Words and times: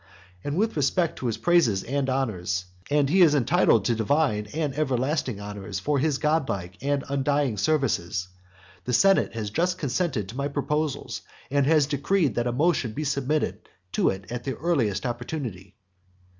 And 0.43 0.57
with 0.57 0.75
respect 0.75 1.19
to 1.19 1.27
his 1.27 1.37
praises 1.37 1.83
and 1.83 2.09
honours, 2.09 2.65
and 2.89 3.07
he 3.07 3.21
is 3.21 3.35
entitled 3.35 3.85
to 3.85 3.93
divine 3.93 4.47
and 4.51 4.73
everlasting 4.75 5.39
honours 5.39 5.77
for 5.79 5.99
his 5.99 6.17
godlike 6.17 6.75
and 6.81 7.03
undying 7.07 7.55
services, 7.55 8.27
the 8.85 8.93
senate 8.93 9.33
has 9.35 9.51
just 9.51 9.77
consented 9.77 10.27
to 10.29 10.35
my 10.35 10.47
proposals, 10.47 11.21
and 11.51 11.67
has 11.67 11.85
decreed 11.85 12.33
that 12.33 12.47
a 12.47 12.51
motion 12.51 12.93
be 12.93 13.03
submitted 13.03 13.59
to 13.91 14.09
it 14.09 14.25
at 14.31 14.43
the 14.43 14.53
very 14.53 14.63
earliest 14.63 15.05
opportunity. 15.05 15.75